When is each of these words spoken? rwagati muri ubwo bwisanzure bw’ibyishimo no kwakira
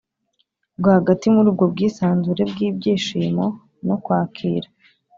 rwagati 0.79 1.25
muri 1.35 1.47
ubwo 1.51 1.65
bwisanzure 1.73 2.41
bw’ibyishimo 2.51 3.45
no 3.87 3.95
kwakira 4.03 4.67